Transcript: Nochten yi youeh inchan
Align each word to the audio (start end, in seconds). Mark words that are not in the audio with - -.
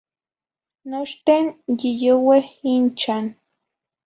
Nochten 0.89 1.45
yi 1.79 1.91
youeh 2.01 2.47
inchan 2.73 3.25